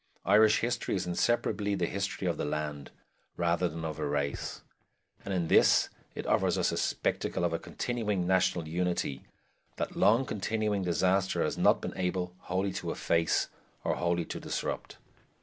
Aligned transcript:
Irish 0.25 0.61
history 0.61 0.95
is 0.95 1.05
inseparably 1.05 1.75
the 1.75 1.85
history 1.85 2.25
of 2.27 2.37
the 2.37 2.43
land, 2.43 2.89
rather 3.37 3.69
than 3.69 3.85
of 3.85 3.99
a 3.99 4.07
race; 4.07 4.63
and 5.23 5.31
in 5.31 5.47
this 5.47 5.89
it 6.15 6.25
offers 6.25 6.57
us 6.57 6.71
a 6.71 6.77
spectacle 6.77 7.43
of 7.43 7.53
a 7.53 7.59
continuing 7.59 8.25
national 8.25 8.67
unity 8.67 9.23
that 9.75 9.95
long 9.95 10.25
continuing 10.25 10.81
disaster 10.81 11.43
has 11.43 11.55
not 11.55 11.81
been 11.83 11.95
able 11.95 12.33
wholly 12.39 12.73
to 12.73 12.89
efface 12.89 13.49
or 13.83 13.97
wholly 13.97 14.25
to 14.25 14.39
disrupt. 14.39 14.97